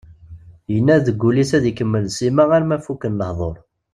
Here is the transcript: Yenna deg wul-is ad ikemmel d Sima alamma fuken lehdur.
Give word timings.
Yenna 0.71 0.95
deg 1.05 1.17
wul-is 1.21 1.51
ad 1.57 1.65
ikemmel 1.69 2.05
d 2.07 2.11
Sima 2.17 2.41
alamma 2.53 2.77
fuken 2.85 3.17
lehdur. 3.19 3.57